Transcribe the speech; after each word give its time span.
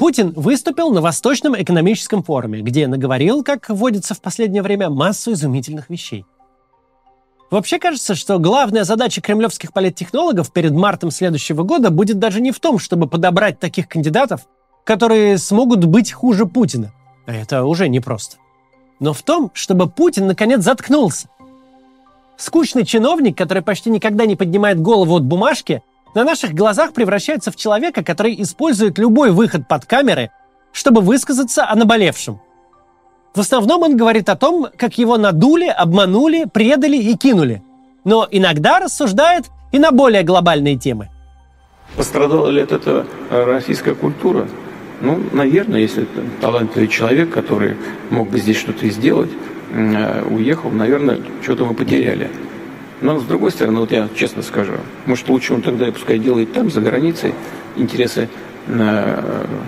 Путин 0.00 0.32
выступил 0.34 0.92
на 0.92 1.02
Восточном 1.02 1.54
экономическом 1.60 2.22
форуме, 2.22 2.62
где 2.62 2.86
наговорил, 2.86 3.44
как 3.44 3.68
вводится 3.68 4.14
в 4.14 4.22
последнее 4.22 4.62
время, 4.62 4.88
массу 4.88 5.34
изумительных 5.34 5.90
вещей. 5.90 6.24
Вообще 7.50 7.78
кажется, 7.78 8.14
что 8.14 8.38
главная 8.38 8.84
задача 8.84 9.20
кремлевских 9.20 9.74
политтехнологов 9.74 10.54
перед 10.54 10.72
мартом 10.72 11.10
следующего 11.10 11.64
года 11.64 11.90
будет 11.90 12.18
даже 12.18 12.40
не 12.40 12.50
в 12.50 12.60
том, 12.60 12.78
чтобы 12.78 13.08
подобрать 13.08 13.60
таких 13.60 13.88
кандидатов, 13.88 14.46
которые 14.84 15.36
смогут 15.36 15.84
быть 15.84 16.12
хуже 16.12 16.46
Путина. 16.46 16.94
А 17.26 17.34
это 17.34 17.64
уже 17.66 17.86
непросто. 17.86 18.38
Но 19.00 19.12
в 19.12 19.20
том, 19.20 19.50
чтобы 19.52 19.86
Путин 19.86 20.26
наконец 20.26 20.62
заткнулся. 20.62 21.28
Скучный 22.38 22.86
чиновник, 22.86 23.36
который 23.36 23.62
почти 23.62 23.90
никогда 23.90 24.24
не 24.24 24.34
поднимает 24.34 24.80
голову 24.80 25.16
от 25.16 25.24
бумажки, 25.24 25.82
на 26.14 26.24
наших 26.24 26.54
глазах 26.54 26.92
превращается 26.92 27.50
в 27.50 27.56
человека, 27.56 28.02
который 28.02 28.40
использует 28.42 28.98
любой 28.98 29.30
выход 29.30 29.68
под 29.68 29.84
камеры, 29.86 30.30
чтобы 30.72 31.00
высказаться 31.00 31.68
о 31.68 31.74
наболевшем. 31.74 32.40
В 33.34 33.40
основном 33.40 33.82
он 33.82 33.96
говорит 33.96 34.28
о 34.28 34.36
том, 34.36 34.68
как 34.76 34.98
его 34.98 35.16
надули, 35.16 35.66
обманули, 35.66 36.46
предали 36.52 36.96
и 36.96 37.16
кинули. 37.16 37.62
Но 38.04 38.26
иногда 38.30 38.80
рассуждает 38.80 39.46
и 39.72 39.78
на 39.78 39.92
более 39.92 40.22
глобальные 40.24 40.76
темы. 40.76 41.10
Пострадала 41.96 42.48
ли 42.48 42.60
от 42.60 42.72
этого 42.72 43.06
российская 43.30 43.94
культура? 43.94 44.48
Ну, 45.00 45.20
наверное, 45.32 45.80
если 45.80 46.06
талантливый 46.40 46.88
человек, 46.88 47.30
который 47.30 47.76
мог 48.10 48.30
бы 48.30 48.38
здесь 48.38 48.58
что-то 48.58 48.88
сделать, 48.90 49.30
э, 49.70 50.24
уехал, 50.24 50.70
наверное, 50.70 51.20
что-то 51.42 51.64
мы 51.64 51.74
потеряли. 51.74 52.30
Но, 53.00 53.18
с 53.18 53.24
другой 53.24 53.50
стороны, 53.50 53.80
вот 53.80 53.92
я 53.92 54.08
честно 54.14 54.42
скажу, 54.42 54.74
может, 55.06 55.28
лучше 55.28 55.54
он 55.54 55.62
тогда 55.62 55.90
пускай 55.90 56.18
делает 56.18 56.52
там, 56.52 56.70
за 56.70 56.80
границей, 56.80 57.34
интересы, 57.76 58.28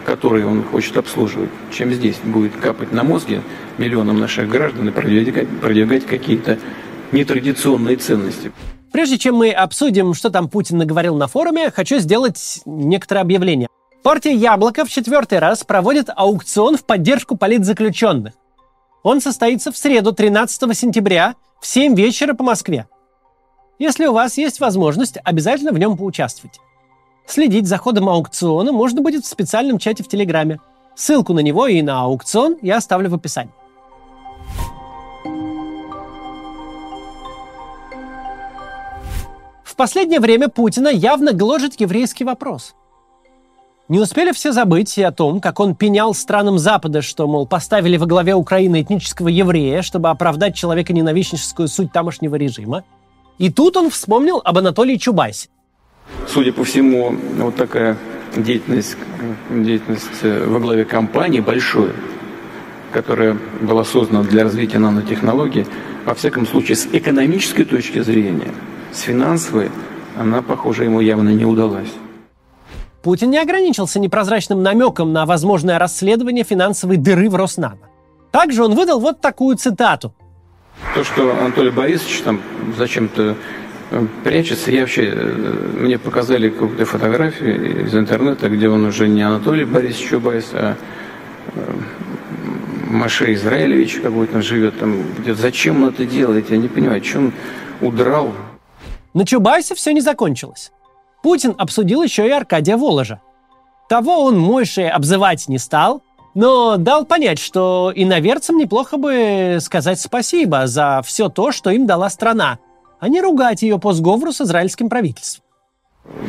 которые 0.05 0.47
он 0.47 0.63
хочет 0.65 0.97
обслуживать, 0.97 1.51
чем 1.73 1.93
здесь 1.93 2.17
будет 2.23 2.55
капать 2.57 2.93
на 2.93 3.03
мозге 3.03 3.41
миллионам 3.79 4.21
наших 4.21 4.49
граждан 4.49 4.89
и 4.89 4.91
продвигать, 4.91 5.49
продвигать 5.61 6.07
какие-то 6.07 6.59
нетрадиционные 7.11 7.97
ценности. 7.97 8.52
Прежде 8.93 9.16
чем 9.16 9.37
мы 9.37 9.51
обсудим, 9.51 10.13
что 10.13 10.29
там 10.29 10.49
Путин 10.49 10.77
наговорил 10.77 11.17
на 11.17 11.27
форуме, 11.27 11.71
хочу 11.71 11.99
сделать 11.99 12.61
некоторое 12.67 13.23
объявление. 13.23 13.69
Партия 14.02 14.35
«Яблоко» 14.35 14.85
в 14.85 14.91
четвертый 14.91 15.39
раз 15.39 15.65
проводит 15.65 16.11
аукцион 16.15 16.77
в 16.77 16.85
поддержку 16.85 17.37
политзаключенных. 17.37 18.35
Он 19.02 19.21
состоится 19.21 19.73
в 19.73 19.77
среду 19.77 20.13
13 20.13 20.77
сентября 20.77 21.35
в 21.61 21.67
7 21.67 21.95
вечера 21.95 22.35
по 22.35 22.45
Москве. 22.45 22.87
Если 23.83 24.07
у 24.07 24.13
вас 24.13 24.38
есть 24.38 24.61
возможность, 24.61 25.19
обязательно 25.25 25.73
в 25.73 25.79
нем 25.79 25.97
поучаствуйте. 25.97 26.61
Следить 27.27 27.66
за 27.66 27.79
ходом 27.79 28.09
аукциона 28.09 28.71
можно 28.71 29.01
будет 29.01 29.24
в 29.24 29.29
специальном 29.29 29.79
чате 29.79 30.05
в 30.05 30.09
Телеграме. 30.09 30.61
Ссылку 30.95 31.33
на 31.33 31.41
него 31.41 31.66
и 31.66 31.83
на 31.83 32.02
аукцион 32.02 32.59
я 32.63 32.77
оставлю 32.77 33.11
в 33.11 33.15
описании. 33.15 33.51
В 39.65 39.74
последнее 39.74 40.21
время 40.21 40.49
Путина 40.49 40.87
явно 40.87 41.33
гложет 41.33 41.80
еврейский 41.80 42.23
вопрос. 42.23 42.77
Не 43.89 43.99
успели 43.99 44.30
все 44.30 44.52
забыть 44.52 44.96
и 44.96 45.02
о 45.02 45.11
том, 45.11 45.41
как 45.41 45.59
он 45.59 45.74
пенял 45.74 46.15
странам 46.15 46.57
Запада, 46.61 47.02
что, 47.02 47.27
мол, 47.27 47.49
поставили 47.49 47.96
во 47.96 48.07
главе 48.07 48.37
Украины 48.37 48.80
этнического 48.80 49.27
еврея, 49.27 49.83
чтобы 49.83 50.09
оправдать 50.09 50.55
человеконенавистническую 50.55 51.67
суть 51.67 51.91
тамошнего 51.91 52.37
режима– 52.37 52.85
и 53.38 53.51
тут 53.51 53.77
он 53.77 53.91
вспомнил 53.91 54.41
об 54.45 54.59
Анатолии 54.59 54.97
Чубайсе. 54.97 55.49
Судя 56.29 56.52
по 56.52 56.65
всему, 56.65 57.15
вот 57.39 57.57
такая 57.57 57.97
деятельность, 58.37 58.97
деятельность 59.51 60.23
э, 60.23 60.47
во 60.47 60.61
главе 60.61 60.85
компании 60.85 61.41
большой, 61.41 61.93
которая 62.93 63.37
была 63.61 63.85
создана 63.85 64.22
для 64.22 64.44
развития 64.44 64.78
нанотехнологий, 64.78 65.66
во 66.05 66.15
всяком 66.15 66.47
случае, 66.47 66.77
с 66.77 66.87
экономической 66.87 67.65
точки 67.65 68.00
зрения, 68.03 68.53
с 68.93 69.01
финансовой, 69.01 69.71
она, 70.17 70.43
похоже, 70.43 70.85
ему 70.85 71.01
явно 71.01 71.31
не 71.31 71.45
удалась. 71.45 71.93
Путин 73.03 73.31
не 73.31 73.39
ограничился 73.39 73.99
непрозрачным 73.99 74.62
намеком 74.62 75.12
на 75.12 75.27
возможное 75.27 75.79
расследование 75.79 76.45
финансовой 76.45 76.97
дыры 76.97 77.29
в 77.29 77.35
Роснано. 77.35 77.79
Также 78.31 78.65
он 78.65 78.75
выдал 78.75 79.01
вот 79.01 79.21
такую 79.21 79.56
цитату. 79.56 80.15
То, 80.94 81.04
что 81.04 81.31
Анатолий 81.38 81.70
Борисович 81.70 82.20
там 82.20 82.43
зачем-то 82.76 83.37
э, 83.91 84.06
прячется, 84.25 84.70
я 84.70 84.81
вообще, 84.81 85.10
э, 85.15 85.76
мне 85.78 85.98
показали 85.98 86.50
какую-то 86.50 86.84
фотографию 86.84 87.87
из 87.87 87.94
интернета, 87.94 88.50
где 88.50 88.69
он 88.69 88.84
уже 88.84 89.09
не 89.09 89.22
Анатолий 89.22 89.65
Борисович 89.65 90.10
Чубайс, 90.10 90.50
а 90.53 90.76
э, 91.54 91.60
Маше 92.91 93.32
Израилевич 93.32 94.00
какой-то 94.03 94.43
живет 94.43 94.78
там. 94.78 95.03
Где, 95.19 95.34
зачем 95.34 95.82
он 95.82 95.88
это 95.88 96.04
делает? 96.04 96.50
Я 96.50 96.59
не 96.59 96.69
понимаю, 96.69 97.00
чем 97.00 97.32
он 97.81 97.88
удрал. 97.88 98.34
На 99.14 99.25
Чубайсе 99.25 99.75
все 99.75 99.93
не 99.94 100.03
закончилось. 100.03 100.72
Путин 101.22 101.54
обсудил 101.56 102.03
еще 102.03 102.26
и 102.26 102.31
Аркадия 102.31 102.76
Воложа. 102.76 103.20
Того 103.88 104.25
он 104.25 104.38
Мойшей 104.38 104.91
обзывать 104.91 105.49
не 105.49 105.59
стал– 105.59 106.03
но 106.34 106.76
дал 106.76 107.04
понять, 107.04 107.38
что 107.38 107.93
иноверцам 107.94 108.56
неплохо 108.56 108.97
бы 108.97 109.59
сказать 109.60 110.00
спасибо 110.00 110.66
за 110.66 111.03
все 111.04 111.28
то, 111.28 111.53
что 111.53 111.70
им 111.70 111.87
дала 111.87 112.09
страна, 112.10 112.59
а 113.00 113.09
не 113.09 113.20
ругать 113.20 113.62
ее 113.62 113.78
по 113.78 113.93
сговору 113.93 114.32
с 114.32 114.41
израильским 114.41 114.88
правительством. 114.88 115.44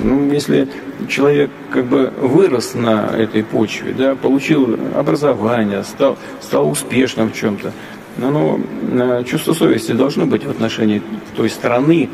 Ну, 0.03 0.31
если 0.31 0.69
человек 1.09 1.49
как 1.71 1.85
бы 1.85 2.13
вырос 2.17 2.75
на 2.75 3.07
этой 3.07 3.43
почве, 3.43 3.93
да, 3.93 4.15
получил 4.15 4.77
образование, 4.95 5.83
стал, 5.83 6.17
стал 6.41 6.69
успешным 6.69 7.31
в 7.31 7.35
чем-то, 7.35 7.71
но 8.17 8.59
ну, 8.91 9.23
чувство 9.23 9.53
совести 9.53 9.93
должно 9.93 10.27
быть 10.27 10.45
в 10.45 10.49
отношении 10.49 11.01
той 11.35 11.49
страны, 11.49 12.09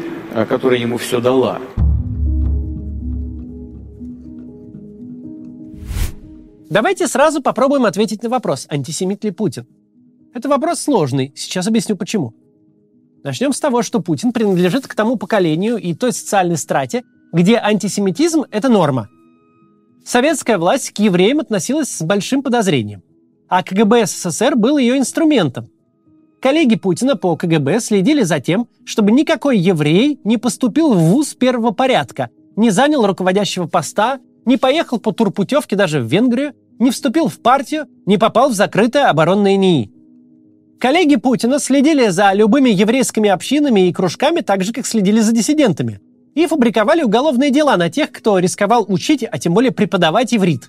которая 0.48 0.80
ему 0.80 0.98
все 0.98 1.20
дала. 1.20 1.60
Давайте 6.70 7.08
сразу 7.08 7.42
попробуем 7.42 7.86
ответить 7.86 8.22
на 8.22 8.30
вопрос, 8.30 8.68
антисемит 8.70 9.24
ли 9.24 9.32
Путин. 9.32 9.66
Это 10.36 10.48
вопрос 10.50 10.82
сложный, 10.82 11.34
сейчас 11.36 11.66
объясню 11.66 11.96
почему. 11.96 12.36
Начнем 13.24 13.54
с 13.54 13.60
того, 13.60 13.82
что 13.82 14.02
Путин 14.02 14.32
принадлежит 14.32 14.86
к 14.86 14.94
тому 14.94 15.16
поколению 15.16 15.78
и 15.78 15.96
той 15.96 16.14
социальной 16.14 16.58
страте, 16.58 17.04
где 17.34 17.58
антисемитизм– 17.58 18.46
это 18.52 18.70
норма. 18.70 19.10
Советская 20.06 20.60
власть 20.60 20.92
к 20.92 21.00
евреям 21.00 21.40
относилась 21.40 21.90
с 21.90 22.04
большим 22.04 22.44
подозрением, 22.44 23.02
а 23.48 23.64
КГБ 23.64 24.06
СССР 24.06 24.56
был 24.56 24.78
ее 24.78 25.00
инструментом. 25.00 25.70
Коллеги 26.40 26.76
Путина 26.76 27.16
по 27.16 27.36
КГБ 27.36 27.80
следили 27.80 28.22
за 28.22 28.40
тем, 28.40 28.68
чтобы 28.86 29.12
никакой 29.12 29.58
еврей 29.58 30.20
не 30.24 30.38
поступил 30.38 30.94
в 30.94 31.00
ВУЗ 31.00 31.34
первого 31.34 31.72
порядка, 31.72 32.30
не 32.56 32.70
занял 32.70 33.08
руководящего 33.08 33.66
поста 33.66 34.20
не 34.50 34.58
поехал 34.58 35.00
по 35.00 35.12
турпутевке 35.12 35.76
даже 35.76 36.02
в 36.02 36.06
Венгрию, 36.06 36.54
не 36.80 36.90
вступил 36.90 37.28
в 37.28 37.40
партию, 37.40 37.86
не 38.08 38.18
попал 38.18 38.50
в 38.50 38.54
закрытое 38.54 39.06
оборонное 39.06 39.56
НИИ. 39.56 39.92
Коллеги 40.80 41.18
Путина 41.18 41.60
следили 41.60 42.08
за 42.08 42.34
любыми 42.34 42.72
еврейскими 42.72 43.30
общинами 43.30 43.88
и 43.88 43.94
кружками 43.94 44.42
так 44.42 44.64
же, 44.64 44.74
как 44.74 44.88
следили 44.88 45.20
за 45.20 45.34
диссидентами. 45.34 46.00
И 46.34 46.48
фабриковали 46.48 47.04
уголовные 47.04 47.52
дела 47.52 47.78
на 47.78 47.92
тех, 47.92 48.12
кто 48.12 48.40
рисковал 48.40 48.86
учить, 48.88 49.24
а 49.24 49.38
тем 49.38 49.54
более 49.54 49.72
преподавать 49.72 50.34
иврит. 50.34 50.68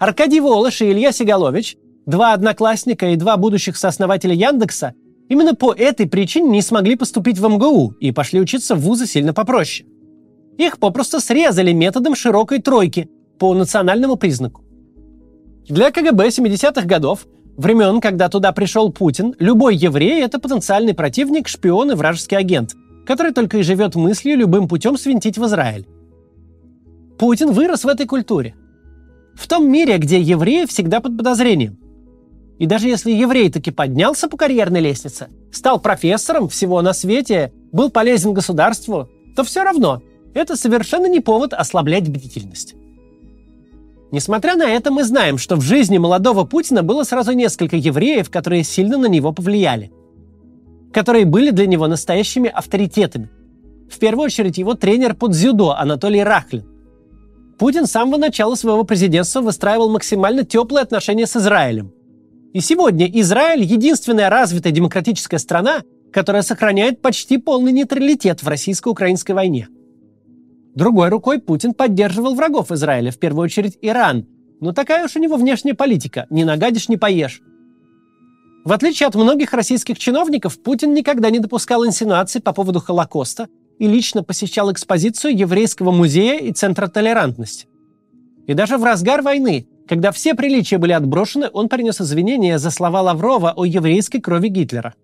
Аркадий 0.00 0.40
Волош 0.40 0.82
и 0.82 0.90
Илья 0.90 1.12
Сигалович, 1.12 1.76
два 2.06 2.32
одноклассника 2.32 3.06
и 3.10 3.16
два 3.16 3.36
будущих 3.36 3.76
сооснователя 3.76 4.34
Яндекса, 4.34 4.94
именно 5.28 5.54
по 5.54 5.72
этой 5.72 6.08
причине 6.08 6.48
не 6.48 6.62
смогли 6.62 6.96
поступить 6.96 7.38
в 7.38 7.48
МГУ 7.48 7.94
и 8.00 8.10
пошли 8.10 8.40
учиться 8.40 8.74
в 8.74 8.80
вузы 8.80 9.06
сильно 9.06 9.32
попроще. 9.32 9.86
Их 10.58 10.78
попросту 10.78 11.20
срезали 11.20 11.72
методом 11.72 12.14
широкой 12.14 12.60
тройки 12.60 13.08
по 13.38 13.54
национальному 13.54 14.16
признаку. 14.16 14.62
Для 15.68 15.90
КГБ 15.90 16.28
70-х 16.28 16.86
годов, 16.86 17.26
времен, 17.56 18.00
когда 18.00 18.28
туда 18.28 18.52
пришел 18.52 18.92
Путин, 18.92 19.34
любой 19.38 19.76
еврей– 19.76 20.22
это 20.24 20.38
потенциальный 20.38 20.94
противник, 20.94 21.48
шпион 21.48 21.92
и 21.92 21.94
вражеский 21.94 22.36
агент, 22.36 22.74
который 23.06 23.32
только 23.32 23.58
и 23.58 23.62
живет 23.62 23.94
мыслью 23.94 24.36
любым 24.36 24.68
путем 24.68 24.96
свинтить 24.96 25.38
в 25.38 25.44
Израиль. 25.46 25.86
Путин 27.18 27.52
вырос 27.52 27.84
в 27.84 27.88
этой 27.88 28.06
культуре. 28.06 28.54
В 29.34 29.48
том 29.48 29.70
мире, 29.70 29.98
где 29.98 30.20
евреи 30.20 30.66
всегда 30.66 31.00
под 31.00 31.16
подозрением. 31.16 31.78
И 32.58 32.66
даже 32.66 32.88
если 32.88 33.10
еврей 33.10 33.50
таки 33.50 33.72
поднялся 33.72 34.28
по 34.28 34.36
карьерной 34.36 34.80
лестнице, 34.80 35.28
стал 35.50 35.80
профессором 35.80 36.48
всего 36.48 36.82
на 36.82 36.92
свете, 36.92 37.52
был 37.72 37.90
полезен 37.90 38.32
государству, 38.32 39.08
то 39.34 39.42
все 39.42 39.64
равно 39.64 40.02
это 40.34 40.56
совершенно 40.56 41.06
не 41.06 41.20
повод 41.20 41.54
ослаблять 41.54 42.08
бдительность. 42.08 42.74
Несмотря 44.10 44.54
на 44.54 44.68
это, 44.68 44.90
мы 44.90 45.02
знаем, 45.04 45.38
что 45.38 45.56
в 45.56 45.62
жизни 45.62 45.98
молодого 45.98 46.44
Путина 46.44 46.82
было 46.82 47.02
сразу 47.02 47.32
несколько 47.32 47.76
евреев, 47.76 48.30
которые 48.30 48.62
сильно 48.62 48.98
на 48.98 49.06
него 49.06 49.32
повлияли. 49.32 49.90
Которые 50.92 51.24
были 51.24 51.50
для 51.50 51.66
него 51.66 51.88
настоящими 51.88 52.48
авторитетами. 52.48 53.28
В 53.90 53.98
первую 53.98 54.26
очередь 54.26 54.58
его 54.58 54.74
тренер 54.74 55.14
по 55.14 55.28
дзюдо 55.28 55.70
Анатолий 55.70 56.22
Рахлин. 56.22 56.64
Путин 57.58 57.86
с 57.86 57.92
самого 57.92 58.18
начала 58.18 58.54
своего 58.54 58.84
президентства 58.84 59.40
выстраивал 59.40 59.90
максимально 59.90 60.44
теплые 60.44 60.82
отношения 60.82 61.26
с 61.26 61.36
Израилем. 61.36 61.92
И 62.52 62.60
сегодня 62.60 63.06
Израиль– 63.20 63.62
единственная 63.64 64.30
развитая 64.30 64.72
демократическая 64.72 65.38
страна, 65.38 65.82
которая 66.12 66.42
сохраняет 66.42 67.02
почти 67.02 67.38
полный 67.38 67.72
нейтралитет 67.72 68.44
в 68.44 68.48
российско-украинской 68.48 69.32
войне. 69.32 69.68
Другой 70.74 71.08
рукой 71.08 71.38
Путин 71.38 71.72
поддерживал 71.72 72.34
врагов 72.34 72.72
Израиля, 72.72 73.12
в 73.12 73.18
первую 73.18 73.44
очередь 73.44 73.78
Иран. 73.80 74.26
Но 74.60 74.72
такая 74.72 75.04
уж 75.04 75.14
у 75.14 75.20
него 75.20 75.36
внешняя 75.36 75.74
политика– 75.74 76.26
не 76.30 76.44
нагадишь, 76.44 76.88
не 76.88 76.96
поешь. 76.96 77.42
В 78.64 78.72
отличие 78.72 79.06
от 79.06 79.14
многих 79.14 79.52
российских 79.52 79.98
чиновников, 79.98 80.60
Путин 80.60 80.94
никогда 80.94 81.30
не 81.30 81.38
допускал 81.38 81.86
инсинуаций 81.86 82.40
по 82.40 82.52
поводу 82.52 82.80
Холокоста 82.80 83.48
и 83.78 83.86
лично 83.86 84.24
посещал 84.24 84.72
экспозицию 84.72 85.36
Еврейского 85.36 85.92
музея 85.92 86.38
и 86.38 86.50
Центра 86.50 86.88
толерантности. 86.88 87.68
И 88.46 88.54
даже 88.54 88.78
в 88.78 88.84
разгар 88.84 89.22
войны, 89.22 89.68
когда 89.86 90.12
все 90.12 90.34
приличия 90.34 90.78
были 90.78 90.92
отброшены, 90.92 91.50
он 91.52 91.68
принес 91.68 92.00
извинения 92.00 92.58
за 92.58 92.70
слова 92.70 93.02
Лаврова 93.02 93.52
о 93.54 93.64
еврейской 93.64 94.20
крови 94.20 94.48
Гитлера. 94.48 94.94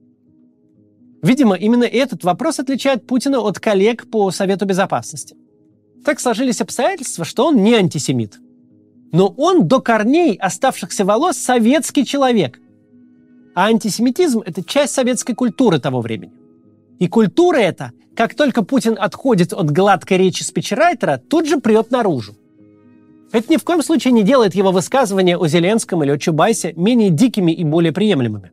Видимо, 1.22 1.54
именно 1.54 1.84
этот 1.84 2.24
вопрос 2.24 2.58
отличает 2.58 3.06
Путина 3.06 3.40
от 3.40 3.60
коллег 3.60 4.10
по 4.10 4.30
Совету 4.30 4.64
Безопасности. 4.64 5.36
Так 6.04 6.20
сложились 6.20 6.60
обстоятельства, 6.60 7.24
что 7.24 7.46
он 7.46 7.62
не 7.62 7.74
антисемит. 7.74 8.38
Но 9.12 9.28
он 9.36 9.66
до 9.66 9.80
корней 9.80 10.36
оставшихся 10.36 11.04
волос 11.04 11.36
советский 11.36 12.04
человек– 12.04 12.58
а 13.54 13.66
антисемитизм– 13.66 14.42
это 14.46 14.62
часть 14.62 14.94
советской 14.94 15.34
культуры 15.34 15.78
того 15.80 16.00
времени. 16.00 16.32
И 16.98 17.08
культура 17.08 17.56
эта, 17.56 17.92
как 18.14 18.34
только 18.34 18.62
Путин 18.62 18.96
отходит 18.98 19.52
от 19.52 19.70
гладкой 19.70 20.18
речи 20.18 20.42
спичрайтера, 20.42 21.20
тут 21.28 21.46
же 21.46 21.58
прет 21.58 21.90
наружу. 21.90 22.34
Это 23.32 23.52
ни 23.52 23.56
в 23.56 23.64
коем 23.64 23.82
случае 23.82 24.12
не 24.12 24.22
делает 24.22 24.54
его 24.54 24.72
высказывания 24.72 25.36
о 25.36 25.46
Зеленском 25.46 26.02
или 26.02 26.10
о 26.10 26.18
Чубайсе 26.18 26.72
менее 26.76 27.10
дикими 27.10 27.52
и 27.52 27.64
более 27.64 27.92
приемлемыми. 27.92 28.50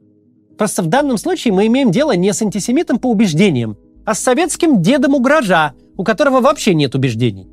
Просто 0.57 0.81
в 0.81 0.87
данном 0.87 1.17
случае 1.17 1.53
мы 1.53 1.67
имеем 1.67 1.91
дело 1.91 2.15
не 2.15 2.33
с 2.33 2.41
антисемитом 2.41 2.99
по 2.99 3.09
убеждениям, 3.09 3.77
а 4.07 4.13
с 4.13 4.19
советским 4.19 4.81
дедом 4.81 5.15
угрожа, 5.15 5.73
у 5.97 6.05
которого 6.05 6.39
вообще 6.39 6.73
нет 6.73 6.95
убеждений. 6.95 7.49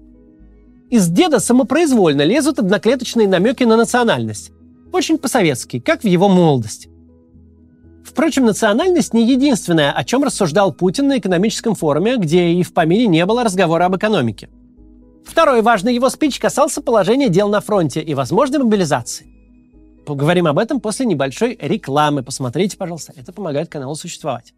Из 0.88 1.08
деда 1.08 1.40
самопроизвольно 1.40 2.22
лезут 2.22 2.60
одноклеточные 2.60 3.26
намеки 3.26 3.64
на 3.64 3.76
национальность. 3.76 4.52
Очень 4.92 5.18
по-советски, 5.18 5.80
как 5.80 6.02
в 6.02 6.06
его 6.06 6.28
молодости. 6.28 6.88
Впрочем, 8.04 8.44
национальность 8.44 9.12
не 9.14 9.26
единственная, 9.26 9.90
о 9.90 10.04
чем 10.04 10.22
рассуждал 10.22 10.72
Путин 10.72 11.08
на 11.08 11.18
экономическом 11.18 11.74
форуме, 11.74 12.18
где 12.18 12.50
и 12.50 12.62
в 12.62 12.72
помине 12.72 13.08
не 13.08 13.26
было 13.26 13.42
разговора 13.42 13.86
об 13.86 13.96
экономике. 13.96 14.48
Второй 15.24 15.60
важный 15.60 15.92
его 15.92 16.08
спич 16.08 16.38
касался 16.38 16.80
положения 16.82 17.30
дел 17.30 17.48
на 17.48 17.62
фронте 17.62 18.00
и 18.00 18.14
возможной 18.14 18.60
мобилизации. 18.60 19.26
Поговорим 20.06 20.46
об 20.46 20.60
этом 20.60 20.78
после 20.78 21.04
небольшой 21.04 21.58
рекламы. 21.60 22.22
Посмотрите, 22.22 22.76
пожалуйста, 22.76 23.12
это 23.16 23.32
помогает 23.32 23.68
каналу 23.68 23.96
существовать. 23.96 24.54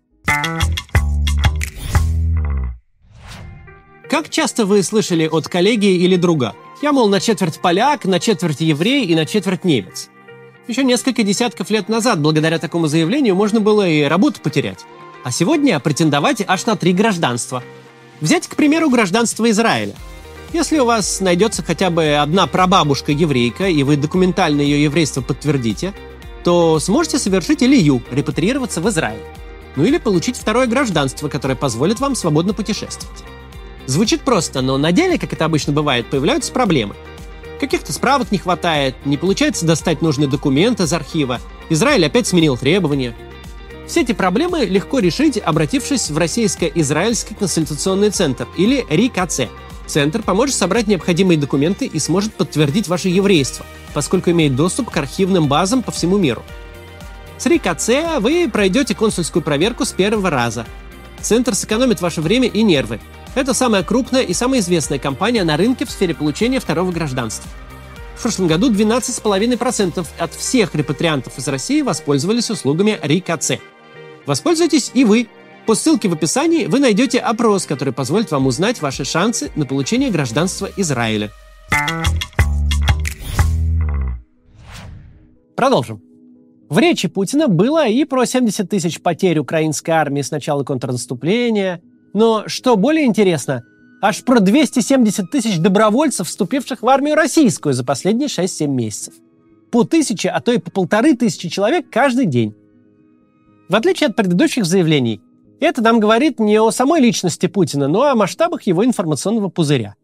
Как 4.16 4.30
часто 4.30 4.64
вы 4.64 4.82
слышали 4.82 5.28
от 5.30 5.46
коллеги 5.46 5.94
или 5.94 6.16
друга? 6.16 6.54
Я, 6.80 6.92
мол, 6.92 7.06
на 7.06 7.20
четверть 7.20 7.60
поляк, 7.60 8.06
на 8.06 8.18
четверть 8.18 8.62
еврей 8.62 9.04
и 9.04 9.14
на 9.14 9.26
четверть 9.26 9.62
немец. 9.62 10.08
Еще 10.66 10.84
несколько 10.84 11.22
десятков 11.22 11.68
лет 11.68 11.90
назад 11.90 12.22
благодаря 12.22 12.58
такому 12.58 12.86
заявлению 12.86 13.34
можно 13.34 13.60
было 13.60 13.86
и 13.86 14.04
работу 14.04 14.40
потерять. 14.40 14.86
А 15.22 15.30
сегодня 15.30 15.78
претендовать 15.80 16.42
аж 16.46 16.64
на 16.64 16.76
три 16.76 16.94
гражданства. 16.94 17.62
Взять, 18.22 18.48
к 18.48 18.56
примеру, 18.56 18.88
гражданство 18.88 19.50
Израиля. 19.50 19.94
Если 20.54 20.78
у 20.78 20.86
вас 20.86 21.20
найдется 21.20 21.62
хотя 21.62 21.90
бы 21.90 22.14
одна 22.14 22.46
прабабушка 22.46 23.12
еврейка, 23.12 23.68
и 23.68 23.82
вы 23.82 23.98
документально 23.98 24.62
ее 24.62 24.82
еврейство 24.82 25.20
подтвердите, 25.20 25.92
то 26.42 26.78
сможете 26.78 27.18
совершить 27.18 27.62
илью, 27.62 28.02
репатриироваться 28.10 28.80
в 28.80 28.88
Израиль. 28.88 29.20
Ну 29.76 29.84
или 29.84 29.98
получить 29.98 30.38
второе 30.38 30.66
гражданство, 30.66 31.28
которое 31.28 31.54
позволит 31.54 32.00
вам 32.00 32.14
свободно 32.14 32.54
путешествовать. 32.54 33.35
Звучит 33.86 34.22
просто, 34.22 34.62
но 34.62 34.78
на 34.78 34.92
деле, 34.92 35.18
как 35.18 35.32
это 35.32 35.44
обычно 35.44 35.72
бывает, 35.72 36.06
появляются 36.10 36.52
проблемы– 36.52 36.94
Каких-то 37.60 37.92
справок 37.92 38.32
не 38.32 38.38
хватает, 38.38 38.94
не 39.06 39.16
получается 39.16 39.64
достать 39.64 40.02
нужные 40.02 40.28
документы 40.28 40.82
из 40.82 40.92
архива. 40.92 41.40
Израиль 41.70 42.04
опять 42.04 42.26
сменил 42.26 42.56
требования. 42.56 43.14
Все 43.86 44.02
эти 44.02 44.12
проблемы 44.12 44.64
легко 44.64 44.98
решить, 44.98 45.38
обратившись 45.38 46.10
в 46.10 46.18
Российско-Израильский 46.18 47.34
консультационный 47.34 48.10
центр 48.10 48.46
или 48.56 48.84
РИКАЦ. 48.90 49.42
Центр 49.86 50.22
поможет 50.22 50.56
собрать 50.56 50.88
необходимые 50.88 51.38
документы 51.38 51.86
и 51.86 51.98
сможет 51.98 52.34
подтвердить 52.34 52.88
ваше 52.88 53.08
еврейство, 53.08 53.64
поскольку 53.94 54.30
имеет 54.32 54.56
доступ 54.56 54.90
к 54.90 54.96
архивным 54.96 55.46
базам 55.46 55.82
по 55.82 55.92
всему 55.92 56.18
миру. 56.18 56.42
С 57.38 57.46
РИКАЦ 57.46 57.90
вы 58.18 58.50
пройдете 58.52 58.94
консульскую 58.94 59.42
проверку 59.42 59.84
с 59.84 59.92
первого 59.92 60.28
раза. 60.28 60.66
Центр 61.20 61.54
сэкономит 61.54 62.00
ваше 62.00 62.20
время 62.20 62.48
и 62.48 62.62
нервы, 62.62 63.00
это 63.36 63.52
самая 63.54 63.84
крупная 63.84 64.22
и 64.22 64.32
самая 64.32 64.60
известная 64.60 64.98
компания 64.98 65.44
на 65.44 65.56
рынке 65.56 65.84
в 65.84 65.90
сфере 65.90 66.14
получения 66.14 66.58
второго 66.58 66.90
гражданства. 66.90 67.48
В 68.16 68.22
прошлом 68.22 68.48
году 68.48 68.72
12,5% 68.72 70.06
от 70.18 70.34
всех 70.34 70.74
репатриантов 70.74 71.38
из 71.38 71.46
России 71.46 71.82
воспользовались 71.82 72.50
услугами 72.50 72.98
РИКАЦ. 73.02 73.52
Воспользуйтесь 74.24 74.90
и 74.94 75.04
вы. 75.04 75.28
По 75.66 75.74
ссылке 75.74 76.08
в 76.08 76.14
описании 76.14 76.64
вы 76.64 76.78
найдете 76.78 77.18
опрос, 77.18 77.66
который 77.66 77.92
позволит 77.92 78.30
вам 78.30 78.46
узнать 78.46 78.80
ваши 78.80 79.04
шансы 79.04 79.50
на 79.54 79.66
получение 79.66 80.10
гражданства 80.10 80.70
Израиля. 80.76 81.30
Продолжим. 85.54 86.00
В 86.68 86.78
речи 86.78 87.06
Путина 87.06 87.48
было 87.48 87.86
и 87.86 88.04
про 88.04 88.24
70 88.24 88.68
тысяч 88.68 89.00
потерь 89.00 89.38
украинской 89.38 89.90
армии 89.90 90.22
с 90.22 90.30
начала 90.30 90.64
контрнаступления, 90.64 91.82
но 92.16 92.44
что 92.46 92.78
более 92.78 93.04
интересно, 93.04 93.62
аж 94.00 94.24
про 94.24 94.40
270 94.40 95.30
тысяч 95.30 95.58
добровольцев, 95.58 96.26
вступивших 96.26 96.80
в 96.80 96.88
армию 96.88 97.14
российскую 97.14 97.74
за 97.74 97.84
последние 97.84 98.28
6-7 98.28 98.68
месяцев. 98.68 99.12
По 99.70 99.84
тысяче, 99.84 100.30
а 100.30 100.40
то 100.40 100.50
и 100.50 100.56
по 100.56 100.70
полторы 100.70 101.14
тысячи 101.14 101.50
человек 101.50 101.90
каждый 101.90 102.24
день. 102.24 102.54
В 103.68 103.76
отличие 103.76 104.08
от 104.08 104.16
предыдущих 104.16 104.64
заявлений, 104.64 105.20
это 105.60 105.82
нам 105.82 106.00
говорит 106.00 106.40
не 106.40 106.58
о 106.58 106.70
самой 106.70 107.02
личности 107.02 107.48
Путина, 107.48 107.86
но 107.86 108.04
о 108.04 108.14
масштабах 108.14 108.62
его 108.62 108.82
информационного 108.82 109.50
пузыря. 109.50 109.94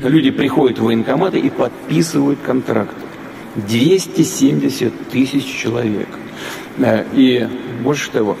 Люди 0.00 0.32
приходят 0.32 0.80
в 0.80 0.82
военкоматы 0.82 1.38
и 1.38 1.48
подписывают 1.48 2.40
контракт. 2.40 2.96
270 3.54 5.10
тысяч 5.10 5.44
человек. 5.44 6.08
И 7.12 7.48
больше 7.84 8.10
того, 8.10 8.36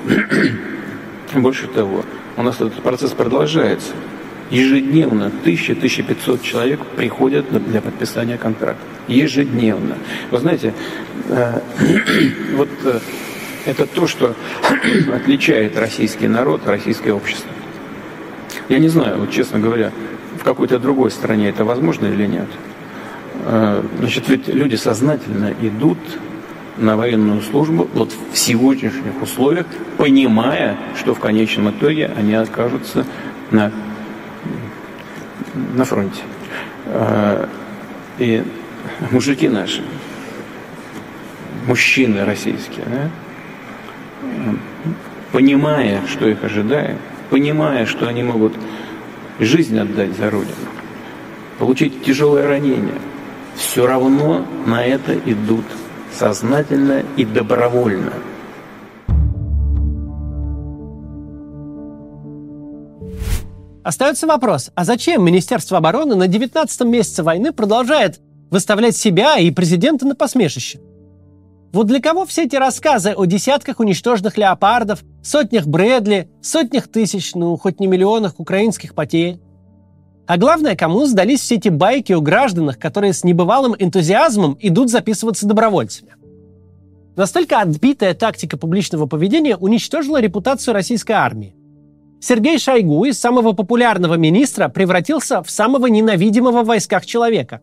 больше 1.36 1.68
того, 1.68 2.04
у 2.36 2.42
нас 2.42 2.56
этот 2.56 2.82
процесс 2.82 3.12
продолжается. 3.12 3.92
Ежедневно 4.50 5.32
1000-1500 5.44 6.42
человек 6.42 6.80
приходят 6.96 7.46
для 7.68 7.80
подписания 7.80 8.38
контракта. 8.38 8.82
Ежедневно. 9.08 9.96
Вы 10.30 10.38
знаете, 10.38 10.72
э, 11.28 11.60
вот 12.56 12.68
э, 12.84 13.00
это 13.64 13.86
то, 13.86 14.06
что 14.06 14.36
отличает 15.14 15.76
российский 15.76 16.28
народ, 16.28 16.62
российское 16.66 17.12
общество. 17.12 17.50
Я 18.68 18.78
не 18.78 18.88
знаю, 18.88 19.18
вот 19.18 19.30
честно 19.30 19.58
говоря, 19.58 19.90
в 20.38 20.44
какой-то 20.44 20.78
другой 20.78 21.10
стране 21.10 21.48
это 21.48 21.64
возможно 21.64 22.06
или 22.06 22.26
нет. 22.26 22.48
Э, 23.46 23.82
значит, 23.98 24.28
ведь 24.28 24.46
люди 24.46 24.76
сознательно 24.76 25.52
идут 25.60 25.98
на 26.76 26.96
военную 26.96 27.40
службу 27.42 27.88
вот 27.94 28.14
в 28.32 28.36
сегодняшних 28.36 29.20
условиях, 29.22 29.66
понимая, 29.96 30.76
что 30.98 31.14
в 31.14 31.20
конечном 31.20 31.70
итоге 31.70 32.10
они 32.16 32.34
окажутся 32.34 33.06
на, 33.50 33.72
на 35.74 35.84
фронте. 35.84 36.22
А, 36.86 37.48
и 38.18 38.44
мужики 39.10 39.48
наши, 39.48 39.82
мужчины 41.66 42.24
российские, 42.24 42.84
да, 42.86 43.10
понимая, 45.32 46.02
что 46.06 46.28
их 46.28 46.44
ожидает, 46.44 46.98
понимая, 47.30 47.86
что 47.86 48.06
они 48.06 48.22
могут 48.22 48.54
жизнь 49.40 49.78
отдать 49.78 50.16
за 50.16 50.30
Родину, 50.30 50.54
получить 51.58 52.04
тяжелое 52.04 52.46
ранение, 52.46 53.00
все 53.56 53.86
равно 53.86 54.46
на 54.66 54.84
это 54.84 55.14
идут 55.14 55.64
сознательно 56.16 57.02
и 57.16 57.24
добровольно. 57.24 58.12
Остается 63.84 64.26
вопрос, 64.26 64.72
а 64.74 64.84
зачем 64.84 65.24
Министерство 65.24 65.78
обороны 65.78 66.16
на 66.16 66.26
19 66.26 66.80
месяце 66.82 67.22
войны 67.22 67.52
продолжает 67.52 68.20
выставлять 68.50 68.96
себя 68.96 69.38
и 69.38 69.52
президента 69.52 70.06
на 70.06 70.16
посмешище? 70.16 70.80
Вот 71.72 71.86
для 71.86 72.00
кого 72.00 72.24
все 72.24 72.44
эти 72.44 72.56
рассказы 72.56 73.12
о 73.12 73.26
десятках 73.26 73.78
уничтоженных 73.78 74.38
леопардов, 74.38 75.04
сотнях 75.22 75.66
Брэдли, 75.66 76.30
сотнях 76.40 76.88
тысяч, 76.88 77.34
ну, 77.34 77.56
хоть 77.56 77.78
не 77.78 77.86
миллионах 77.86 78.40
украинских 78.40 78.94
потерь? 78.94 79.38
А 80.26 80.38
главное, 80.38 80.74
кому 80.74 81.06
сдались 81.06 81.40
все 81.40 81.54
эти 81.54 81.68
байки 81.68 82.12
о 82.12 82.20
гражданах, 82.20 82.78
которые 82.78 83.12
с 83.12 83.22
небывалым 83.22 83.76
энтузиазмом 83.78 84.58
идут 84.60 84.90
записываться 84.90 85.46
добровольцами. 85.46 86.14
Настолько 87.14 87.60
отбитая 87.60 88.12
тактика 88.12 88.58
публичного 88.58 89.06
поведения 89.06 89.56
уничтожила 89.56 90.20
репутацию 90.20 90.74
российской 90.74 91.12
армии. 91.12 91.54
Сергей 92.20 92.58
Шойгу 92.58 93.04
из 93.04 93.18
самого 93.20 93.52
популярного 93.52 94.14
министра 94.14 94.68
превратился 94.68 95.42
в 95.42 95.50
самого 95.50 95.86
ненавидимого 95.86 96.62
в 96.62 96.66
войсках 96.66 97.06
человека. 97.06 97.60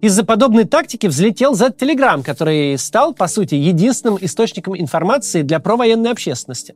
Из-за 0.00 0.24
подобной 0.24 0.64
тактики 0.64 1.06
взлетел 1.06 1.54
Z-Telegram, 1.54 2.22
который 2.22 2.78
стал, 2.78 3.12
по 3.12 3.26
сути, 3.26 3.54
единственным 3.54 4.18
источником 4.20 4.78
информации 4.78 5.42
для 5.42 5.58
провоенной 5.58 6.10
общественности. 6.10 6.74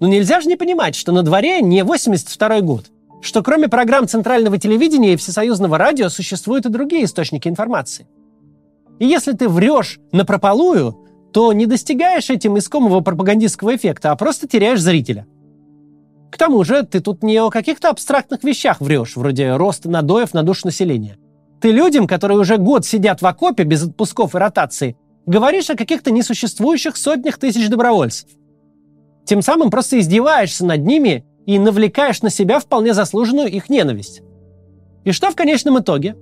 Но 0.00 0.08
нельзя 0.08 0.40
же 0.40 0.48
не 0.48 0.56
понимать, 0.56 0.94
что 0.94 1.12
на 1.12 1.22
дворе 1.22 1.60
не 1.60 1.84
82 1.84 2.60
год, 2.62 2.86
что 3.22 3.42
кроме 3.42 3.68
программ 3.68 4.08
центрального 4.08 4.58
телевидения 4.58 5.14
и 5.14 5.16
всесоюзного 5.16 5.78
радио 5.78 6.08
существуют 6.08 6.66
и 6.66 6.70
другие 6.70 7.04
источники 7.04 7.48
информации. 7.48 8.06
И 8.98 9.06
если 9.06 9.32
ты 9.32 9.48
врешь 9.48 10.00
на 10.10 10.24
прополую, 10.24 10.98
то 11.32 11.52
не 11.52 11.66
достигаешь 11.66 12.30
этим 12.30 12.58
искомого 12.58 13.00
пропагандистского 13.00 13.74
эффекта, 13.76 14.10
а 14.10 14.16
просто 14.16 14.46
теряешь 14.48 14.80
зрителя. 14.80 15.26
К 16.30 16.36
тому 16.36 16.64
же 16.64 16.82
ты 16.82 17.00
тут 17.00 17.22
не 17.22 17.38
о 17.38 17.50
каких-то 17.50 17.90
абстрактных 17.90 18.42
вещах 18.42 18.80
врешь, 18.80 19.16
вроде 19.16 19.54
роста 19.56 19.88
надоев 19.88 20.34
на 20.34 20.42
душу 20.42 20.62
населения. 20.66 21.16
Ты 21.60 21.70
людям, 21.70 22.08
которые 22.08 22.38
уже 22.38 22.56
год 22.56 22.84
сидят 22.84 23.22
в 23.22 23.26
окопе 23.26 23.62
без 23.62 23.84
отпусков 23.84 24.34
и 24.34 24.38
ротации, 24.38 24.96
говоришь 25.26 25.70
о 25.70 25.76
каких-то 25.76 26.10
несуществующих 26.10 26.96
сотнях 26.96 27.38
тысяч 27.38 27.68
добровольцев. 27.68 28.28
Тем 29.24 29.42
самым 29.42 29.70
просто 29.70 30.00
издеваешься 30.00 30.66
над 30.66 30.84
ними 30.84 31.24
и 31.46 31.58
навлекаешь 31.58 32.22
на 32.22 32.30
себя 32.30 32.60
вполне 32.60 32.94
заслуженную 32.94 33.48
их 33.48 33.68
ненависть. 33.68 34.22
И 35.04 35.12
что 35.12 35.30
в 35.30 35.36
конечном 35.36 35.80
итоге? 35.80 36.16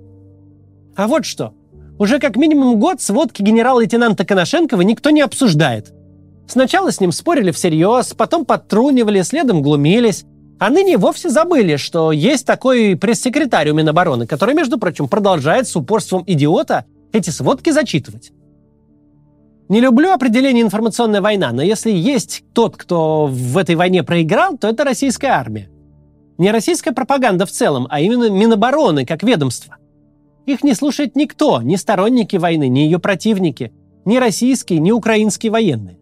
А 0.95 1.07
вот 1.07 1.25
что. 1.25 1.53
Уже 1.99 2.19
как 2.19 2.35
минимум 2.35 2.79
год 2.79 3.01
сводки 3.01 3.41
генерал-лейтенанта 3.41 4.25
Коношенкова 4.25 4.81
никто 4.81 5.11
не 5.11 5.21
обсуждает. 5.21 5.93
Сначала 6.47 6.91
с 6.91 6.99
ним 6.99 7.11
спорили 7.11 7.51
всерьез, 7.51 8.13
потом 8.13 8.45
подтрунивали, 8.45 9.21
следом 9.21 9.61
глумились. 9.61 10.25
А 10.59 10.69
ныне 10.69 10.97
вовсе 10.97 11.29
забыли, 11.29 11.75
что 11.75 12.11
есть 12.11 12.45
такой 12.45 12.95
пресс-секретарь 12.95 13.69
у 13.69 13.73
Минобороны, 13.73 14.27
который, 14.27 14.53
между 14.53 14.77
прочим, 14.77 15.07
продолжает 15.07 15.67
с 15.67 15.75
упорством 15.75 16.23
идиота 16.27 16.85
эти 17.13 17.29
сводки 17.29 17.71
зачитывать. 17.71 18.31
Не 19.71 19.79
люблю 19.79 20.11
определение 20.11 20.63
«информационная 20.63 21.21
война», 21.21 21.53
но 21.53 21.61
если 21.61 21.91
есть 21.91 22.43
тот, 22.51 22.75
кто 22.75 23.27
в 23.27 23.57
этой 23.57 23.75
войне 23.75 24.03
проиграл, 24.03 24.57
то 24.57 24.67
это 24.67 24.83
российская 24.83 25.29
армия. 25.29 25.69
Не 26.37 26.51
российская 26.51 26.91
пропаганда 26.91 27.45
в 27.45 27.51
целом, 27.51 27.87
а 27.89 28.01
именно 28.01 28.29
Минобороны 28.29 29.05
как 29.05 29.23
ведомство. 29.23 29.77
Их 30.45 30.65
не 30.65 30.73
слушает 30.73 31.15
никто, 31.15 31.61
ни 31.61 31.77
сторонники 31.77 32.35
войны, 32.35 32.67
ни 32.67 32.79
ее 32.79 32.99
противники, 32.99 33.71
ни 34.03 34.17
российские, 34.17 34.79
ни 34.79 34.91
украинские 34.91 35.53
военные. 35.53 35.97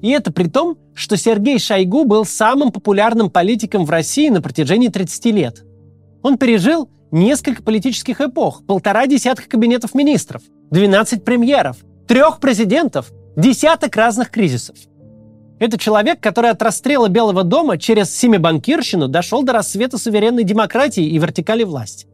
И 0.00 0.10
это 0.10 0.32
при 0.32 0.46
том, 0.46 0.78
что 0.94 1.16
Сергей 1.16 1.58
Шойгу 1.58 2.04
был 2.04 2.24
самым 2.24 2.70
популярным 2.70 3.28
политиком 3.28 3.84
в 3.84 3.90
России 3.90 4.28
на 4.28 4.40
протяжении 4.40 4.86
30 4.86 5.24
лет. 5.34 5.64
Он 6.22 6.38
пережил 6.38 6.88
несколько 7.10 7.60
политических 7.60 8.20
эпох, 8.20 8.64
полтора 8.64 9.08
десятка 9.08 9.48
кабинетов 9.48 9.96
министров, 9.96 10.42
12 10.70 11.24
премьеров– 11.24 11.78
трех 12.06 12.40
президентов, 12.40 13.12
десяток 13.36 13.96
разных 13.96 14.30
кризисов. 14.30 14.76
Это 15.58 15.78
человек, 15.78 16.20
который 16.20 16.50
от 16.50 16.60
расстрела 16.60 17.08
Белого 17.08 17.44
дома 17.44 17.78
через 17.78 18.14
семибанкирщину 18.16 19.06
дошел 19.08 19.42
до 19.42 19.52
рассвета 19.52 19.96
суверенной 19.98 20.44
демократии 20.44 21.04
и 21.04 21.18
вертикали 21.18 21.62
власти. 21.62 22.06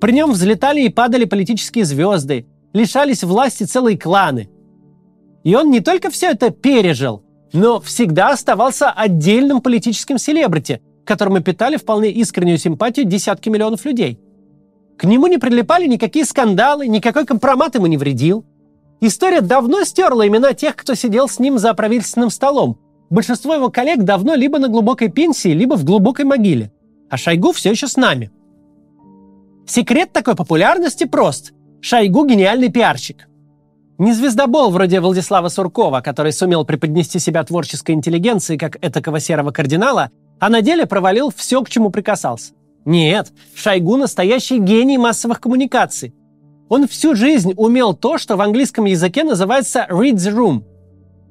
При 0.00 0.12
нем 0.12 0.32
взлетали 0.32 0.82
и 0.82 0.88
падали 0.88 1.24
политические 1.24 1.84
звезды, 1.84 2.46
лишались 2.72 3.24
власти 3.24 3.64
целые 3.64 3.98
кланы. 3.98 4.48
И 5.44 5.54
он 5.54 5.70
не 5.70 5.80
только 5.80 6.10
все 6.10 6.30
это 6.30 6.50
пережил, 6.50 7.22
но 7.52 7.80
всегда 7.80 8.30
оставался 8.30 8.90
отдельным 8.90 9.60
политическим 9.60 10.18
селебрити, 10.18 10.80
которому 11.04 11.40
питали 11.40 11.76
вполне 11.76 12.10
искреннюю 12.10 12.58
симпатию 12.58 13.06
десятки 13.06 13.48
миллионов 13.48 13.84
людей. 13.84 14.18
К 14.96 15.04
нему 15.04 15.26
не 15.26 15.38
прилипали 15.38 15.86
никакие 15.86 16.24
скандалы, 16.24 16.86
никакой 16.86 17.26
компромат 17.26 17.74
ему 17.74 17.86
не 17.86 17.98
вредил– 17.98 18.46
История 19.00 19.40
давно 19.40 19.84
стерла 19.84 20.26
имена 20.26 20.54
тех, 20.54 20.74
кто 20.74 20.94
сидел 20.94 21.28
с 21.28 21.38
ним 21.38 21.58
за 21.58 21.72
правительственным 21.74 22.30
столом. 22.30 22.78
Большинство 23.10 23.54
его 23.54 23.70
коллег 23.70 24.02
давно 24.02 24.34
либо 24.34 24.58
на 24.58 24.68
глубокой 24.68 25.08
пенсии, 25.08 25.50
либо 25.50 25.74
в 25.74 25.84
глубокой 25.84 26.24
могиле. 26.24 26.72
А 27.08 27.16
Шойгу 27.16 27.52
все 27.52 27.70
еще 27.70 27.86
с 27.86 27.96
нами. 27.96 28.30
Секрет 29.66 30.12
такой 30.12 30.34
популярности 30.34 31.04
прост. 31.04 31.52
Шойгу– 31.80 32.26
гениальный 32.26 32.70
пиарщик. 32.70 33.28
Не 33.98 34.12
звездобол 34.12 34.70
вроде 34.70 35.00
Владислава 35.00 35.48
Суркова, 35.48 36.00
который 36.00 36.32
сумел 36.32 36.64
преподнести 36.64 37.18
себя 37.18 37.44
творческой 37.44 37.92
интеллигенции 37.92 38.56
как 38.56 38.76
этакого 38.84 39.20
серого 39.20 39.50
кардинала, 39.50 40.10
а 40.40 40.48
на 40.50 40.60
деле 40.60 40.86
провалил 40.86 41.32
все, 41.34 41.62
к 41.62 41.70
чему 41.70 41.90
прикасался. 41.90 42.52
Нет, 42.84 43.32
Шойгу– 43.54 43.96
настоящий 43.98 44.58
гений 44.58 44.98
массовых 44.98 45.40
коммуникаций. 45.40 46.14
Он 46.68 46.86
всю 46.86 47.14
жизнь 47.14 47.54
умел 47.56 47.94
то, 47.94 48.18
что 48.18 48.36
в 48.36 48.42
английском 48.42 48.84
языке 48.84 49.24
называется 49.24 49.86
read 49.88 50.14
the 50.14 50.34
room. 50.34 50.64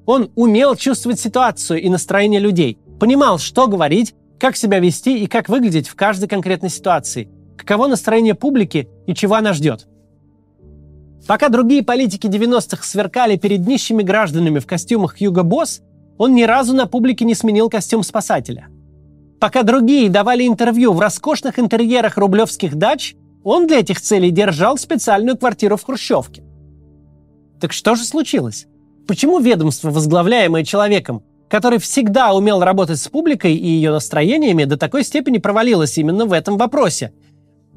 Он 0.05 0.31
умел 0.35 0.75
чувствовать 0.75 1.19
ситуацию 1.19 1.81
и 1.81 1.89
настроение 1.89 2.39
людей, 2.39 2.79
понимал, 2.99 3.37
что 3.37 3.67
говорить, 3.67 4.15
как 4.39 4.55
себя 4.55 4.79
вести 4.79 5.19
и 5.23 5.27
как 5.27 5.49
выглядеть 5.49 5.87
в 5.87 5.95
каждой 5.95 6.27
конкретной 6.27 6.69
ситуации, 6.69 7.29
каково 7.55 7.87
настроение 7.87 8.33
публики 8.33 8.87
и 9.05 9.13
чего 9.13 9.35
она 9.35 9.53
ждет. 9.53 9.87
Пока 11.27 11.49
другие 11.49 11.83
политики 11.83 12.27
90-х 12.27 12.83
сверкали 12.83 13.35
перед 13.35 13.67
нищими 13.67 14.01
гражданами 14.01 14.59
в 14.59 14.65
костюмах 14.65 15.19
Юго 15.19 15.43
Босс, 15.43 15.81
он 16.17 16.33
ни 16.33 16.43
разу 16.43 16.73
на 16.73 16.87
публике 16.87 17.25
не 17.25 17.35
сменил 17.35 17.69
костюм 17.69 18.01
спасателя. 18.01 18.67
Пока 19.39 19.61
другие 19.61 20.09
давали 20.09 20.47
интервью 20.47 20.93
в 20.93 20.99
роскошных 20.99 21.59
интерьерах 21.59 22.17
рублевских 22.17 22.75
дач– 22.75 23.15
он 23.47 23.65
для 23.65 23.79
этих 23.79 24.01
целей 24.01 24.29
держал 24.29 24.77
специальную 24.77 25.37
квартиру 25.37 25.77
в 25.77 25.83
Хрущевке. 25.85 26.43
Так 27.61 27.71
что 27.71 27.95
же 27.95 28.03
случилось? 28.03 28.67
Почему 29.07 29.39
ведомство, 29.39 29.89
возглавляемое 29.89 30.65
человеком, 30.65 31.23
который 31.47 31.79
всегда 31.79 32.33
умел 32.33 32.61
работать 32.61 32.99
с 32.99 33.07
публикой 33.07 33.55
и 33.55 33.65
ее 33.65 33.91
настроениями, 33.91 34.65
до 34.65 34.75
такой 34.75 35.05
степени 35.05 35.37
провалилось 35.37 35.97
именно 35.97 36.25
в 36.25 36.33
этом 36.33 36.57
вопросе? 36.57 37.13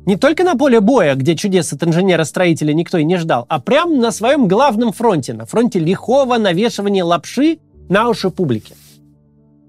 Не 0.07 0.17
только 0.17 0.43
на 0.43 0.57
поле 0.57 0.81
боя, 0.81 1.15
где 1.15 1.37
чудес 1.37 1.73
от 1.73 1.85
инженера-строителя 1.85 2.73
никто 2.73 2.99
и 2.99 3.05
не 3.05 3.17
ждал, 3.17 3.47
а 3.49 3.61
прямо 3.61 3.95
на 3.95 4.11
своем 4.11 4.49
главном 4.49 4.93
фронте, 4.93 5.35
на 5.35 5.47
фронте 5.47 5.79
лихого 5.79 6.37
навешивания 6.37 7.05
лапши 7.05 7.59
на 7.89 8.09
уши 8.09 8.31
публики. 8.31 8.75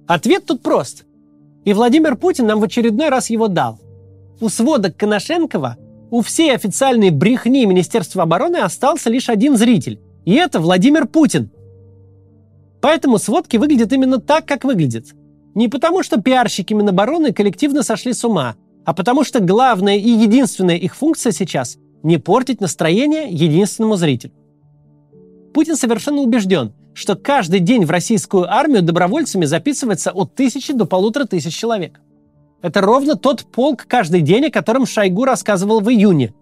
Ответ 0.08 0.48
тут 0.48 0.64
прост. 0.64 1.04
И 1.64 1.74
Владимир 1.74 2.16
Путин 2.16 2.48
нам 2.48 2.60
в 2.60 2.64
очередной 2.64 3.10
раз 3.10 3.30
его 3.30 3.48
дал. 3.48 3.80
У 4.40 4.50
сводок 4.50 4.98
Коношенкова 4.98 5.78
у 6.12 6.22
всей 6.22 6.54
официальной 6.54 7.10
брехни 7.10 7.66
Министерства 7.66 8.24
обороны 8.24 8.58
остался 8.58 9.10
лишь 9.10 9.30
один 9.30 9.56
зритель. 9.58 10.00
И 10.26 10.34
это 10.34 10.60
Владимир 10.60 11.08
Путин. 11.08 11.50
Поэтому 12.82 13.18
сводки 13.18 13.58
выглядят 13.58 13.94
именно 13.94 14.20
так, 14.20 14.46
как 14.46 14.66
выглядят. 14.66 15.06
Не 15.56 15.70
потому, 15.70 16.04
что 16.04 16.22
пиарщики 16.22 16.74
Минобороны 16.74 17.32
коллективно 17.32 17.82
сошли 17.82 18.14
с 18.14 18.26
ума, 18.26 18.56
а 18.86 18.94
потому 18.94 19.24
что 19.24 19.40
главная 19.40 19.98
и 19.98 20.10
единственная 20.10 20.76
их 20.76 20.96
функция 20.96 21.32
сейчас– 21.32 21.78
не 22.04 22.18
портить 22.18 22.62
настроение 22.62 23.30
единственному 23.30 23.96
зрителю. 23.96 24.34
Путин 25.54 25.76
совершенно 25.76 26.22
убежден, 26.22 26.74
что 26.94 27.16
каждый 27.16 27.60
день 27.60 27.86
в 27.86 27.92
российскую 27.92 28.52
армию 28.52 28.82
добровольцами 28.82 29.46
записывается 29.46 30.12
от 30.12 30.36
тысячи 30.36 30.74
до 30.74 30.86
полутора 30.86 31.26
тысяч 31.26 31.56
человек– 31.56 32.02
это 32.62 32.82
ровно 32.82 33.16
тот 33.16 33.46
полк 33.46 33.86
каждый 33.88 34.22
день, 34.22 34.46
о 34.46 34.52
котором 34.52 34.86
Шойгу 34.86 35.26
рассказывал 35.26 35.82
в 35.82 35.90
июне. 35.90 36.34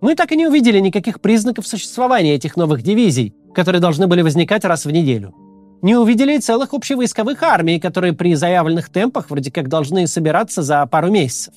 Мы 0.00 0.14
так 0.14 0.32
и 0.32 0.36
не 0.36 0.46
увидели 0.46 0.80
никаких 0.80 1.20
признаков 1.20 1.66
существования 1.66 2.34
этих 2.34 2.56
новых 2.56 2.82
дивизий, 2.82 3.34
которые 3.54 3.80
должны 3.80 4.06
были 4.06 4.22
возникать 4.22 4.64
раз 4.64 4.84
в 4.84 4.90
неделю. 4.90 5.34
Не 5.82 5.96
увидели 5.96 6.36
и 6.36 6.38
целых 6.38 6.72
общевойсковых 6.72 7.42
армий, 7.42 7.78
которые 7.78 8.14
при 8.14 8.34
заявленных 8.34 8.88
темпах 8.90 9.30
вроде 9.30 9.50
как 9.50 9.68
должны 9.68 10.06
собираться 10.06 10.62
за 10.62 10.84
пару 10.86 11.10
месяцев. 11.10 11.54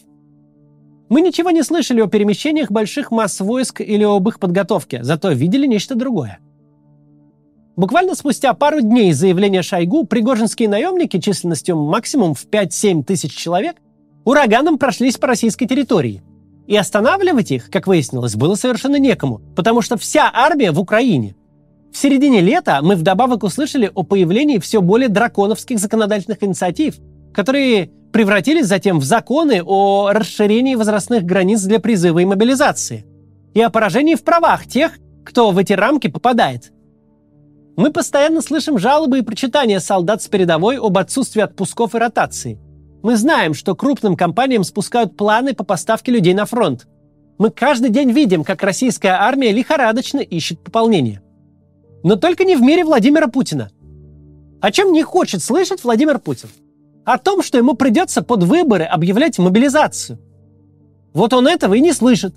Мы 1.09 1.21
ничего 1.21 1.51
не 1.51 1.63
слышали 1.63 2.01
о 2.01 2.07
перемещениях 2.07 2.69
больших 2.69 3.11
масс 3.11 3.39
войск 3.39 3.79
или 3.79 4.03
об 4.03 4.27
их 4.27 4.39
подготовке, 4.39 5.03
зато 5.03 5.31
видели 5.31 5.65
нечто 5.65 5.95
другое. 5.95 6.39
Буквально 7.77 8.15
спустя 8.15 8.55
пару 8.55 8.81
дней 8.81 9.13
заявления 9.13 9.61
Шойгу 9.61 10.03
пригожинские 10.05 10.67
наемники 10.67 11.19
численностью 11.19 11.77
максимум 11.77 12.33
в 12.33 12.47
5-7 12.47 13.03
тысяч 13.03 13.35
человек 13.35 13.75
ураганом 14.25 14.79
прошлись 14.79 15.17
по 15.17 15.27
российской 15.27 15.67
территории. 15.67 16.23
И 16.65 16.75
останавливать 16.75 17.51
их, 17.51 17.69
как 17.69 17.85
выяснилось, 17.85 18.35
было 18.35 18.55
совершенно 18.55 18.95
некому, 18.95 19.41
потому 19.55 19.83
что 19.83 19.95
вся 19.95 20.27
армия 20.33 20.71
в 20.71 20.79
Украине. 20.79 21.35
В 21.93 21.97
середине 21.99 22.41
лета 22.41 22.79
мы 22.81 22.95
вдобавок 22.95 23.43
услышали 23.43 23.91
о 23.93 24.01
появлении 24.01 24.57
все 24.57 24.81
более 24.81 25.07
драконовских 25.07 25.77
законодательных 25.77 26.43
инициатив, 26.43 26.95
которые 27.31 27.91
превратились 28.11 28.65
затем 28.65 28.97
в 28.97 29.03
законы 29.03 29.61
о 29.63 30.09
расширении 30.13 30.73
возрастных 30.73 31.25
границ 31.25 31.61
для 31.61 31.79
призыва 31.79 32.19
и 32.19 32.25
мобилизации 32.25 33.05
и 33.53 33.61
о 33.61 33.69
поражении 33.69 34.15
в 34.15 34.23
правах 34.23 34.65
тех, 34.65 34.93
кто 35.23 35.51
в 35.51 35.59
эти 35.59 35.73
рамки 35.73 36.07
попадает. 36.07 36.71
Мы 37.77 37.91
постоянно 37.91 38.41
слышим 38.41 38.79
жалобы 38.79 39.19
и 39.19 39.21
прочитания 39.21 39.79
солдат 39.79 40.23
с 40.23 40.27
передовой 40.27 40.79
об 40.79 40.97
отсутствии 40.97 41.43
отпусков 41.43 41.93
и 41.93 41.99
ротации. 41.99 42.59
Мы 43.03 43.15
знаем, 43.15 43.53
что 43.53 43.75
крупным 43.75 44.17
компаниям 44.17 44.63
спускают 44.63 45.15
планы 45.15 45.53
по 45.53 45.63
поставке 45.63 46.11
людей 46.11 46.33
на 46.33 46.47
фронт. 46.47 46.87
Мы 47.37 47.51
каждый 47.51 47.91
день 47.91 48.11
видим, 48.11 48.43
как 48.43 48.63
российская 48.63 49.11
армия 49.11 49.51
лихорадочно 49.51 50.19
ищет 50.19 50.63
пополнение. 50.63 51.21
Но 52.01 52.15
только 52.15 52.45
не 52.45 52.55
в 52.55 52.63
мире 52.63 52.83
Владимира 52.83 53.27
Путина. 53.27 53.69
О 54.59 54.71
чем 54.71 54.91
не 54.91 55.03
хочет 55.03 55.43
слышать 55.43 55.83
Владимир 55.83 56.17
Путин? 56.17 56.49
О 57.05 57.19
том, 57.19 57.43
что 57.43 57.59
ему 57.59 57.75
придется 57.75 58.23
под 58.23 58.41
выборы 58.41 58.85
объявлять 58.85 59.37
мобилизацию. 59.37 60.17
Вот 61.13 61.31
он 61.31 61.47
этого 61.47 61.75
и 61.75 61.79
не 61.79 61.93
слышит. 61.93 62.33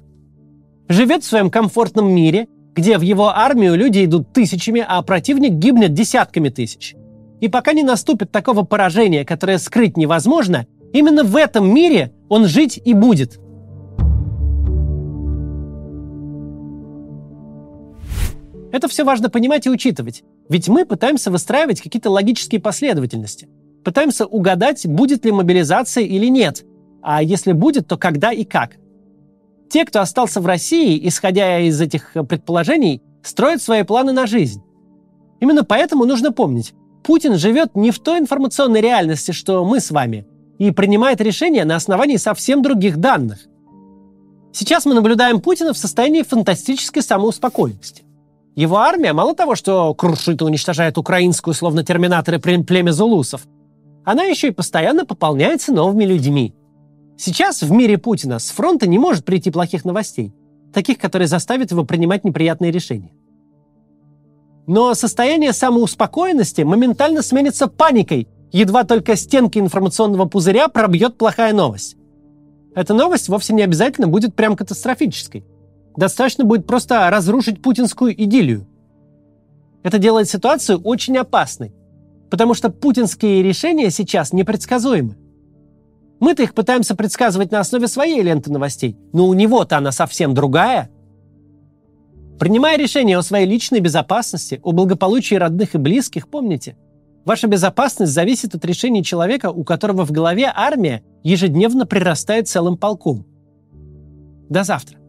Живет 0.86 1.24
в 1.24 1.26
своем 1.26 1.50
комфортном 1.50 2.12
мире, 2.12 2.46
где 2.74 2.98
в 2.98 3.02
его 3.02 3.28
армию 3.28 3.74
люди 3.74 4.04
идут 4.04 4.32
тысячами, 4.32 4.84
а 4.86 5.02
противник 5.02 5.52
гибнет 5.52 5.92
десятками 5.92 6.48
тысяч. 6.48 6.94
И 7.40 7.48
пока 7.48 7.72
не 7.72 7.82
наступит 7.82 8.30
такого 8.30 8.62
поражения, 8.62 9.24
которое 9.24 9.58
скрыть 9.58 9.96
невозможно, 9.96 10.66
именно 10.92 11.24
в 11.24 11.36
этом 11.36 11.72
мире 11.72 12.12
он 12.28 12.46
жить 12.46 12.80
и 12.84 12.94
будет. 12.94 13.40
Это 18.72 18.86
все 18.86 19.04
важно 19.04 19.30
понимать 19.30 19.66
и 19.66 19.70
учитывать, 19.70 20.22
ведь 20.48 20.68
мы 20.68 20.84
пытаемся 20.84 21.30
выстраивать 21.30 21.80
какие-то 21.80 22.08
логические 22.10 22.60
последовательности. 22.60 23.48
Пытаемся 23.84 24.26
угадать, 24.26 24.86
будет 24.86 25.24
ли 25.24 25.32
мобилизация 25.32 26.04
или 26.04 26.26
нет, 26.26 26.64
а 27.02 27.22
если 27.22 27.52
будет, 27.52 27.88
то 27.88 27.96
когда 27.96 28.30
и 28.30 28.44
как. 28.44 28.76
Те, 29.70 29.84
кто 29.84 30.00
остался 30.00 30.40
в 30.40 30.46
России, 30.46 31.00
исходя 31.06 31.60
из 31.60 31.80
этих 31.80 32.12
предположений, 32.28 33.02
строят 33.22 33.62
свои 33.62 33.84
планы 33.84 34.12
на 34.12 34.26
жизнь. 34.26 34.62
Именно 35.38 35.64
поэтому 35.64 36.04
нужно 36.04 36.32
помнить, 36.32 36.74
Путин 37.04 37.38
живет 37.38 37.76
не 37.76 37.92
в 37.92 38.00
той 38.00 38.18
информационной 38.18 38.80
реальности, 38.80 39.30
что 39.30 39.64
мы 39.64 39.80
с 39.80 39.90
вами, 39.90 40.26
и 40.58 40.70
принимает 40.72 41.20
решения 41.20 41.64
на 41.64 41.76
основании 41.76 42.16
совсем 42.16 42.62
других 42.62 42.98
данных. 42.98 43.38
Сейчас 44.52 44.84
мы 44.84 44.94
наблюдаем 44.94 45.40
Путина 45.40 45.72
в 45.72 45.78
состоянии 45.78 46.22
фантастической 46.22 47.02
самоуспокоенности. 47.02 48.02
Его 48.56 48.78
армия 48.78 49.12
мало 49.12 49.34
того, 49.34 49.54
что 49.54 49.94
крушит 49.94 50.40
и 50.40 50.44
уничтожает 50.44 50.98
украинскую, 50.98 51.54
словно 51.54 51.84
терминаторы 51.84 52.40
племя 52.40 52.90
зулусов, 52.90 53.46
она 54.04 54.24
еще 54.24 54.48
и 54.48 54.52
постоянно 54.52 55.06
пополняется 55.06 55.72
новыми 55.72 56.04
людьми. 56.04 56.54
Сейчас 57.22 57.60
в 57.60 57.70
мире 57.70 57.98
Путина 57.98 58.38
с 58.38 58.48
фронта 58.48 58.86
не 58.86 58.98
может 58.98 59.26
прийти 59.26 59.50
плохих 59.50 59.84
новостей, 59.84 60.32
таких, 60.72 60.96
которые 60.96 61.28
заставят 61.28 61.70
его 61.70 61.84
принимать 61.84 62.24
неприятные 62.24 62.70
решения. 62.70 63.12
Но 64.66 64.94
состояние 64.94 65.52
самоуспокоенности 65.52 66.62
моментально 66.62 67.20
сменится 67.20 67.66
паникой, 67.66 68.26
едва 68.52 68.84
только 68.84 69.16
стенки 69.16 69.58
информационного 69.58 70.24
пузыря 70.24 70.68
пробьет 70.68 71.18
плохая 71.18 71.52
новость. 71.52 71.98
Эта 72.74 72.94
новость 72.94 73.28
вовсе 73.28 73.52
не 73.52 73.60
обязательно 73.60 74.08
будет 74.08 74.34
прям 74.34 74.56
катастрофической. 74.56 75.44
Достаточно 75.98 76.44
будет 76.44 76.66
просто 76.66 77.10
разрушить 77.10 77.60
путинскую 77.60 78.14
идиллию. 78.14 78.66
Это 79.82 79.98
делает 79.98 80.30
ситуацию 80.30 80.80
очень 80.80 81.18
опасной, 81.18 81.74
потому 82.30 82.54
что 82.54 82.70
путинские 82.70 83.42
решения 83.42 83.90
сейчас 83.90 84.32
непредсказуемы. 84.32 85.18
Мы-то 86.20 86.42
их 86.42 86.54
пытаемся 86.54 86.94
предсказывать 86.94 87.50
на 87.50 87.60
основе 87.60 87.88
своей 87.88 88.22
ленты 88.22 88.52
новостей, 88.52 88.96
но 89.12 89.26
у 89.26 89.34
него-то 89.34 89.78
она 89.78 89.90
совсем 89.90 90.34
другая. 90.34 90.90
Принимая 92.38 92.76
решение 92.76 93.18
о 93.18 93.22
своей 93.22 93.46
личной 93.46 93.80
безопасности, 93.80 94.60
о 94.62 94.72
благополучии 94.72 95.34
родных 95.34 95.74
и 95.74 95.78
близких, 95.78 96.28
помните, 96.28 96.76
ваша 97.24 97.48
безопасность 97.48 98.12
зависит 98.12 98.54
от 98.54 98.64
решений 98.64 99.02
человека, 99.02 99.50
у 99.50 99.64
которого 99.64 100.04
в 100.04 100.12
голове 100.12 100.52
армия 100.54 101.02
ежедневно 101.22 101.86
прирастает 101.86 102.48
целым 102.48 102.76
полком. 102.76 103.26
До 104.50 104.62
завтра. 104.62 104.99